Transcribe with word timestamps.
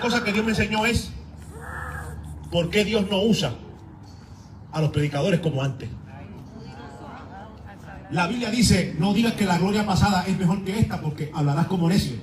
las 0.00 0.12
cosas 0.12 0.24
que 0.24 0.32
Dios 0.32 0.46
me 0.46 0.52
enseñó 0.52 0.86
es 0.86 1.10
por 2.50 2.70
qué 2.70 2.86
Dios 2.86 3.06
no 3.10 3.20
usa 3.20 3.52
a 4.72 4.80
los 4.80 4.88
predicadores 4.92 5.40
como 5.40 5.62
antes. 5.62 5.90
La 8.10 8.26
Biblia 8.26 8.50
dice, 8.50 8.96
no 8.98 9.12
digas 9.12 9.34
que 9.34 9.44
la 9.44 9.58
gloria 9.58 9.84
pasada 9.84 10.24
es 10.26 10.38
mejor 10.38 10.64
que 10.64 10.78
esta 10.78 11.02
porque 11.02 11.30
hablarás 11.34 11.66
como 11.66 11.86
necio. 11.86 12.16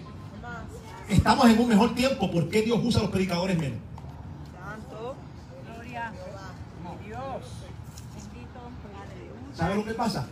Estamos 1.07 1.45
en 1.51 1.59
un 1.59 1.69
mejor 1.69 1.93
tiempo, 1.93 2.31
¿por 2.31 2.49
qué 2.49 2.63
Dios 2.63 2.79
usa 2.83 2.99
a 2.99 3.03
los 3.03 3.11
predicadores 3.11 3.55
menos? 3.59 3.77
¿Sabe 9.53 9.75
lo 9.75 9.85
que 9.85 9.93
pasa? 9.93 10.25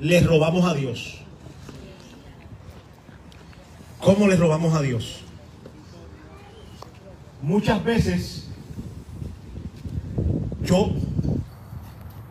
Le 0.00 0.20
robamos 0.20 0.64
a 0.64 0.74
Dios. 0.74 1.25
¿Cómo 4.06 4.28
le 4.28 4.36
robamos 4.36 4.72
a 4.72 4.82
Dios? 4.82 5.22
Muchas 7.42 7.82
veces 7.82 8.44
yo 10.62 10.92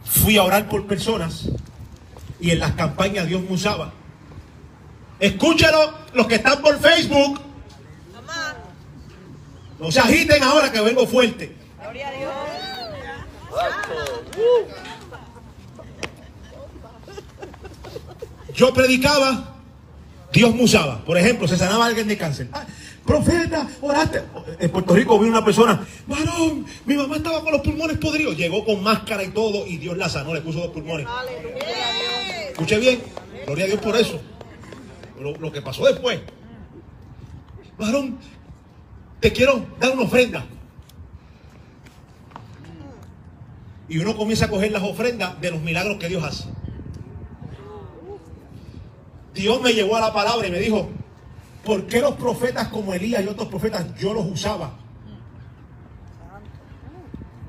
fui 0.05 0.38
a 0.38 0.43
orar 0.43 0.70
por 0.70 0.88
personas 0.88 1.49
y 2.39 2.51
en 2.51 2.59
las 2.59 2.71
campañas 2.75 3.27
Dios 3.27 3.41
me 3.41 3.51
usaba. 3.51 3.91
Escúchalo 5.20 5.95
los 6.13 6.27
que 6.27 6.35
están 6.35 6.61
por 6.61 6.79
Facebook. 6.79 7.41
No 9.77 9.91
se 9.91 9.99
agiten 9.99 10.41
ahora 10.43 10.71
que 10.71 10.79
vengo 10.79 11.05
fuerte. 11.05 11.53
Gloria 11.81 12.07
a 12.07 12.12
Dios. 12.12 12.34
Yo 18.53 18.73
predicaba, 18.73 19.54
Dios 20.35 20.53
me 20.53 20.63
usaba. 20.63 20.99
Por 21.05 21.17
ejemplo, 21.17 21.47
se 21.47 21.57
sanaba 21.57 21.85
alguien 21.85 22.09
de 22.09 22.17
cáncer. 22.17 22.49
Ah, 22.51 22.65
profeta, 23.05 23.69
oraste. 23.79 24.21
En 24.59 24.69
Puerto 24.69 24.93
Rico 24.93 25.17
vi 25.17 25.29
una 25.29 25.45
persona, 25.45 25.87
varón, 26.05 26.65
mi 26.85 26.95
mamá 26.95 27.15
estaba 27.15 27.41
con 27.41 27.53
los 27.53 27.61
pulmones 27.61 27.97
podridos. 27.97 28.35
Llegó 28.35 28.65
con 28.65 28.83
máscara 28.83 29.23
y 29.23 29.29
todo 29.29 29.65
y 29.65 29.77
Dios 29.77 29.97
la 29.97 30.09
sanó, 30.09 30.33
le 30.33 30.41
puso 30.41 30.59
dos 30.59 30.71
pulmones. 30.71 31.07
Escuche 32.49 32.77
bien, 32.79 33.01
gloria 33.45 33.63
a 33.63 33.67
Dios 33.67 33.79
por 33.79 33.95
eso. 33.95 34.19
Pero 35.17 35.37
lo 35.37 35.51
que 35.53 35.61
pasó 35.61 35.85
después, 35.85 36.19
varón, 37.77 38.17
te 39.21 39.31
quiero 39.31 39.65
dar 39.79 39.93
una 39.93 40.01
ofrenda. 40.03 40.45
Y 43.87 43.99
uno 43.99 44.17
comienza 44.17 44.45
a 44.45 44.49
coger 44.49 44.73
las 44.73 44.83
ofrendas 44.83 45.39
de 45.39 45.51
los 45.51 45.61
milagros 45.61 45.97
que 45.97 46.09
Dios 46.09 46.21
hace. 46.25 46.54
Dios 49.35 49.61
me 49.61 49.73
llevó 49.73 49.97
a 49.97 49.99
la 49.99 50.13
palabra 50.13 50.47
y 50.47 50.51
me 50.51 50.59
dijo, 50.59 50.89
¿por 51.63 51.85
qué 51.85 51.99
los 51.99 52.15
profetas 52.15 52.69
como 52.69 52.93
Elías 52.93 53.23
y 53.23 53.27
otros 53.27 53.49
profetas 53.49 53.85
yo 53.99 54.13
los 54.13 54.25
usaba? 54.25 54.79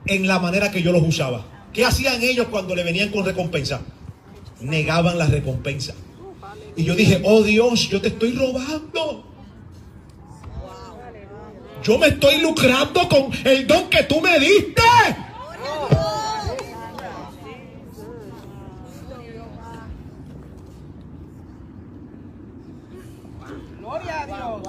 En 0.05 0.27
la 0.27 0.39
manera 0.39 0.71
que 0.71 0.83
yo 0.83 0.93
los 0.93 1.03
usaba. 1.03 1.45
¿Qué 1.73 1.85
hacían 1.85 2.23
ellos 2.23 2.49
cuando 2.51 2.75
le 2.75 2.85
venían 2.85 3.11
con 3.11 3.25
recompensa? 3.25 3.81
Negaban 4.61 5.17
la 5.19 5.27
recompensa. 5.27 5.95
Y 6.77 6.85
yo 6.85 6.95
dije, 6.95 7.23
oh 7.25 7.43
Dios, 7.43 7.89
yo 7.89 8.01
te 8.01 8.09
estoy 8.09 8.33
robando. 8.33 9.25
Yo 11.83 11.99
me 11.99 12.09
estoy 12.09 12.41
lucrando 12.41 13.09
con 13.09 13.31
el 13.45 13.67
don 13.67 13.89
que 13.89 14.03
tú 14.03 14.21
me 14.21 14.39
diste. 14.39 14.83
Gloria 23.79 24.23
a 24.23 24.27
Dios. 24.27 24.63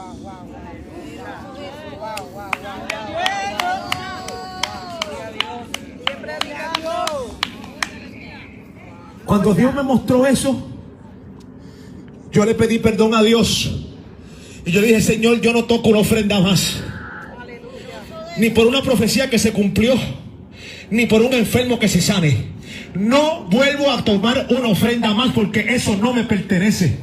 Siempre 6.06 6.32
a 6.34 6.40
Dios. 6.40 6.58
Cuando 9.28 9.54
Dios 9.54 9.76
me 9.76 9.84
mostró 9.84 10.26
eso, 10.26 10.58
yo 12.32 12.46
le 12.46 12.56
pedí 12.56 12.80
perdón 12.80 13.14
a 13.14 13.22
Dios. 13.22 13.84
Y 14.66 14.72
yo 14.72 14.82
dije, 14.82 15.02
Señor, 15.02 15.42
yo 15.42 15.52
no 15.52 15.66
toco 15.66 15.90
una 15.90 16.00
ofrenda 16.00 16.40
más. 16.40 16.82
Ni 18.38 18.50
por 18.52 18.68
una 18.68 18.82
profecía 18.82 19.30
que 19.30 19.38
se 19.38 19.52
cumplió, 19.52 19.96
ni 20.90 21.08
por 21.08 21.22
un 21.22 21.34
enfermo 21.34 21.78
que 21.78 21.90
se 21.90 22.02
sane. 22.02 22.56
No 22.94 23.44
vuelvo 23.50 23.92
a 23.92 24.04
tomar 24.06 24.48
una 24.50 24.70
ofrenda 24.70 25.14
más 25.14 25.34
porque 25.34 25.76
eso 25.76 25.98
no 25.98 26.14
me 26.14 26.24
pertenece. 26.24 26.98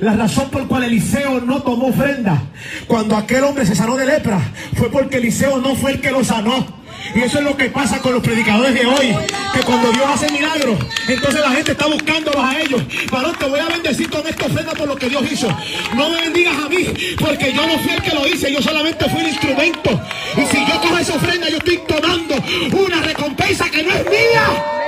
La 0.00 0.14
razón 0.14 0.50
por 0.50 0.66
cual 0.68 0.84
Eliseo 0.84 1.40
no 1.40 1.62
tomó 1.62 1.86
ofrenda 1.86 2.42
cuando 2.86 3.16
aquel 3.16 3.44
hombre 3.44 3.64
se 3.64 3.74
sanó 3.74 3.96
de 3.96 4.04
lepra 4.04 4.40
fue 4.74 4.90
porque 4.90 5.18
Eliseo 5.18 5.58
no 5.58 5.74
fue 5.74 5.92
el 5.92 6.00
que 6.00 6.10
lo 6.10 6.22
sanó. 6.22 6.81
Y 7.14 7.20
eso 7.20 7.38
es 7.38 7.44
lo 7.44 7.56
que 7.56 7.66
pasa 7.66 8.00
con 8.00 8.14
los 8.14 8.22
predicadores 8.22 8.74
de 8.74 8.86
hoy. 8.86 9.16
Que 9.52 9.60
cuando 9.60 9.90
Dios 9.92 10.04
hace 10.06 10.30
milagros, 10.32 10.78
entonces 11.08 11.40
la 11.40 11.50
gente 11.50 11.72
está 11.72 11.86
buscándolos 11.86 12.42
a 12.42 12.60
ellos. 12.60 12.82
Varón, 13.10 13.36
te 13.38 13.46
voy 13.46 13.60
a 13.60 13.66
bendecir 13.66 14.08
con 14.10 14.26
esta 14.26 14.46
ofrenda 14.46 14.72
por 14.72 14.88
lo 14.88 14.96
que 14.96 15.08
Dios 15.08 15.22
hizo. 15.30 15.48
No 15.94 16.10
me 16.10 16.20
bendigas 16.22 16.56
a 16.64 16.68
mí, 16.68 16.86
porque 17.18 17.52
yo 17.52 17.66
no 17.66 17.78
fui 17.78 17.92
el 17.92 18.02
que 18.02 18.14
lo 18.14 18.26
hice, 18.26 18.52
yo 18.52 18.62
solamente 18.62 19.08
fui 19.10 19.20
el 19.20 19.28
instrumento. 19.28 20.00
Y 20.36 20.46
si 20.46 20.64
yo 20.66 20.80
cojo 20.80 20.98
esa 20.98 21.14
ofrenda, 21.14 21.48
yo 21.48 21.58
estoy 21.58 21.80
tomando 21.86 22.34
una 22.72 23.02
recompensa 23.02 23.68
que 23.70 23.82
no 23.82 23.90
es 23.90 24.04
mía. 24.04 24.81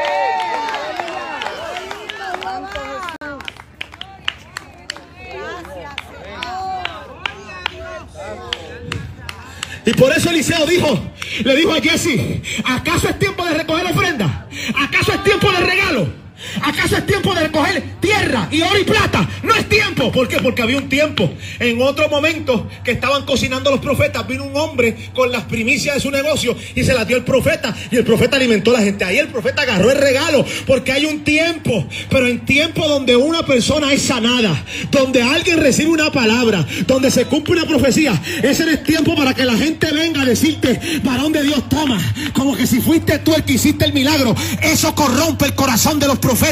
Y 9.86 9.92
por 9.92 10.12
eso 10.12 10.30
Eliseo 10.30 10.66
dijo, 10.66 11.12
le 11.44 11.56
dijo 11.56 11.72
a 11.72 11.80
Jesse, 11.80 12.40
¿acaso 12.64 13.08
es 13.08 13.18
tiempo 13.18 13.44
de 13.44 13.54
recoger 13.54 13.86
ofrenda? 13.86 14.48
¿Acaso 14.76 15.12
es 15.12 15.22
tiempo 15.24 15.50
de 15.52 15.60
regalo? 15.60 16.23
¿Acaso 16.62 16.97
es 16.97 17.06
tiempo 17.06 17.34
de 17.34 17.42
recoger 17.42 17.82
tierra 18.00 18.48
y 18.50 18.62
oro 18.62 18.78
y 18.78 18.84
plata? 18.84 19.28
No 19.42 19.54
es 19.54 19.69
tiempo. 19.69 20.10
¿Por 20.12 20.28
qué? 20.28 20.38
Porque 20.38 20.62
había 20.62 20.78
un 20.78 20.88
tiempo. 20.88 21.31
En 21.59 21.81
otro 21.82 22.09
momento 22.09 22.69
que 22.84 22.92
estaban 22.92 23.25
cocinando 23.25 23.70
los 23.70 23.81
profetas, 23.81 24.26
vino 24.26 24.44
un 24.44 24.56
hombre 24.56 24.97
con 25.14 25.31
las 25.32 25.44
primicias 25.44 25.97
de 25.97 26.00
su 26.00 26.10
negocio 26.10 26.56
y 26.75 26.84
se 26.84 26.94
las 26.94 27.06
dio 27.06 27.16
el 27.16 27.25
profeta. 27.25 27.75
Y 27.91 27.97
el 27.97 28.04
profeta 28.04 28.37
alimentó 28.37 28.70
a 28.70 28.75
la 28.75 28.84
gente. 28.84 29.04
Ahí 29.04 29.19
el 29.19 29.28
profeta 29.28 29.62
agarró 29.62 29.91
el 29.91 29.98
regalo. 29.98 30.44
Porque 30.66 30.93
hay 30.93 31.06
un 31.06 31.25
tiempo. 31.25 31.87
Pero 32.10 32.26
en 32.26 32.44
tiempo 32.44 32.87
donde 32.87 33.16
una 33.16 33.44
persona 33.44 33.93
es 33.93 34.03
sanada, 34.03 34.64
donde 34.91 35.22
alguien 35.22 35.60
recibe 35.60 35.91
una 35.91 36.10
palabra, 36.10 36.66
donde 36.87 37.10
se 37.10 37.25
cumple 37.26 37.54
una 37.54 37.66
profecía, 37.66 38.20
ese 38.43 38.70
es 38.70 38.84
tiempo 38.84 39.14
para 39.14 39.34
que 39.34 39.44
la 39.44 39.56
gente 39.56 39.93
venga 39.93 40.22
a 40.22 40.25
decirte, 40.25 40.81
varón 41.03 41.32
de 41.32 41.43
Dios, 41.43 41.69
toma. 41.69 41.98
Como 42.32 42.56
que 42.56 42.66
si 42.66 42.81
fuiste 42.81 43.19
tú 43.19 43.34
el 43.34 43.44
que 43.44 43.54
hiciste 43.54 43.84
el 43.84 43.93
milagro. 43.93 44.34
Eso 44.62 44.94
corrompe 44.94 45.47
el 45.47 45.54
corazón 45.54 45.98
de 45.98 46.06
los 46.06 46.19
profetas. 46.19 46.44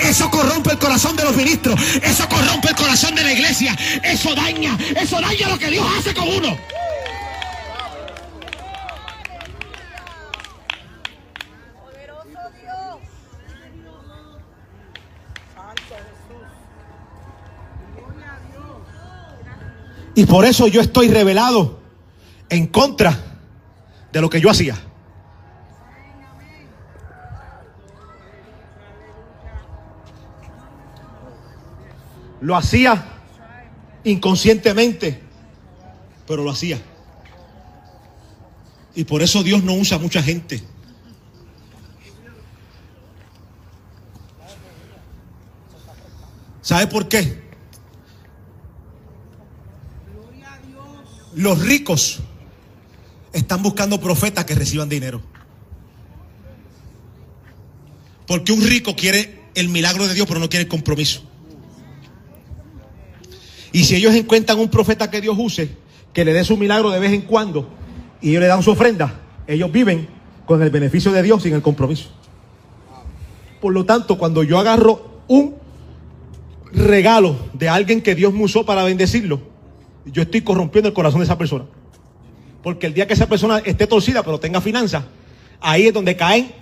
Eso 0.00 0.30
corrompe 0.30 0.72
el 0.72 0.78
corazón 0.78 1.16
de 1.16 1.24
los 1.24 1.34
ministros. 1.34 1.80
Eso 2.02 2.28
corrompe 2.28 2.68
el 2.68 2.76
corazón 2.76 3.14
de 3.14 3.22
la 3.22 3.32
iglesia. 3.32 3.76
Eso 4.02 4.34
daña. 4.34 4.76
Eso 4.96 5.20
daña 5.20 5.48
lo 5.48 5.58
que 5.58 5.70
Dios 5.70 5.86
hace 5.98 6.14
con 6.14 6.28
uno. 6.28 6.56
Y 20.14 20.26
por 20.26 20.44
eso 20.44 20.66
yo 20.66 20.80
estoy 20.80 21.08
revelado 21.08 21.78
en 22.48 22.66
contra 22.66 23.16
de 24.12 24.20
lo 24.20 24.28
que 24.28 24.40
yo 24.40 24.50
hacía. 24.50 24.87
Lo 32.40 32.56
hacía 32.56 33.04
inconscientemente, 34.04 35.20
pero 36.26 36.44
lo 36.44 36.50
hacía. 36.50 36.80
Y 38.94 39.04
por 39.04 39.22
eso 39.22 39.42
Dios 39.42 39.62
no 39.62 39.74
usa 39.74 39.98
mucha 39.98 40.22
gente. 40.22 40.62
¿Sabe 46.62 46.86
por 46.86 47.08
qué? 47.08 47.48
Los 51.34 51.60
ricos 51.60 52.18
están 53.32 53.62
buscando 53.62 54.00
profetas 54.00 54.44
que 54.44 54.54
reciban 54.54 54.88
dinero. 54.88 55.22
Porque 58.26 58.52
un 58.52 58.62
rico 58.62 58.94
quiere 58.96 59.44
el 59.54 59.68
milagro 59.68 60.06
de 60.06 60.14
Dios, 60.14 60.26
pero 60.26 60.40
no 60.40 60.48
quiere 60.48 60.64
el 60.64 60.68
compromiso. 60.68 61.22
Y 63.72 63.84
si 63.84 63.96
ellos 63.96 64.14
encuentran 64.14 64.58
un 64.58 64.68
profeta 64.68 65.10
que 65.10 65.20
Dios 65.20 65.36
use, 65.38 65.70
que 66.12 66.24
le 66.24 66.32
dé 66.32 66.44
su 66.44 66.56
milagro 66.56 66.90
de 66.90 66.98
vez 66.98 67.12
en 67.12 67.22
cuando, 67.22 67.68
y 68.20 68.30
ellos 68.30 68.40
le 68.40 68.46
dan 68.46 68.62
su 68.62 68.70
ofrenda, 68.70 69.20
ellos 69.46 69.70
viven 69.70 70.08
con 70.46 70.62
el 70.62 70.70
beneficio 70.70 71.12
de 71.12 71.22
Dios 71.22 71.42
sin 71.42 71.54
el 71.54 71.62
compromiso. 71.62 72.10
Por 73.60 73.72
lo 73.72 73.84
tanto, 73.84 74.18
cuando 74.18 74.42
yo 74.42 74.58
agarro 74.58 75.22
un 75.28 75.56
regalo 76.72 77.36
de 77.52 77.68
alguien 77.68 78.02
que 78.02 78.14
Dios 78.14 78.32
me 78.32 78.44
usó 78.44 78.64
para 78.64 78.84
bendecirlo, 78.84 79.40
yo 80.06 80.22
estoy 80.22 80.40
corrompiendo 80.40 80.88
el 80.88 80.94
corazón 80.94 81.20
de 81.20 81.24
esa 81.24 81.38
persona. 81.38 81.64
Porque 82.62 82.86
el 82.86 82.94
día 82.94 83.06
que 83.06 83.14
esa 83.14 83.28
persona 83.28 83.58
esté 83.58 83.86
torcida 83.86 84.22
pero 84.22 84.40
tenga 84.40 84.60
finanzas, 84.60 85.04
ahí 85.60 85.86
es 85.86 85.94
donde 85.94 86.16
caen 86.16 86.52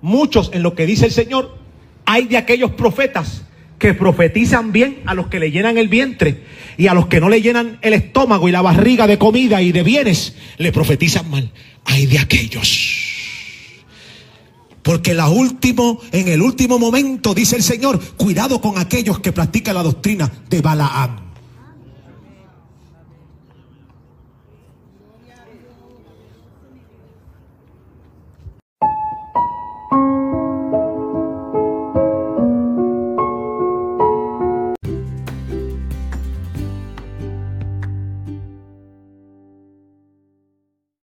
muchos 0.00 0.50
en 0.52 0.62
lo 0.62 0.74
que 0.74 0.86
dice 0.86 1.06
el 1.06 1.12
Señor. 1.12 1.56
Hay 2.04 2.26
de 2.26 2.36
aquellos 2.36 2.72
profetas 2.72 3.42
que 3.80 3.94
profetizan 3.94 4.72
bien 4.72 4.98
a 5.06 5.14
los 5.14 5.28
que 5.28 5.40
le 5.40 5.50
llenan 5.50 5.78
el 5.78 5.88
vientre 5.88 6.44
y 6.76 6.86
a 6.86 6.94
los 6.94 7.06
que 7.06 7.18
no 7.18 7.30
le 7.30 7.40
llenan 7.40 7.78
el 7.80 7.94
estómago 7.94 8.46
y 8.46 8.52
la 8.52 8.60
barriga 8.60 9.06
de 9.06 9.18
comida 9.18 9.62
y 9.62 9.72
de 9.72 9.82
bienes, 9.82 10.34
le 10.58 10.70
profetizan 10.70 11.28
mal. 11.30 11.50
Hay 11.86 12.04
de 12.04 12.18
aquellos. 12.18 13.00
Porque 14.82 15.14
la 15.14 15.30
último, 15.30 15.98
en 16.12 16.28
el 16.28 16.42
último 16.42 16.78
momento, 16.78 17.32
dice 17.32 17.56
el 17.56 17.62
Señor, 17.62 17.98
cuidado 18.16 18.60
con 18.60 18.78
aquellos 18.78 19.18
que 19.20 19.32
practican 19.32 19.74
la 19.74 19.82
doctrina 19.82 20.30
de 20.50 20.60
Balaam. 20.60 21.29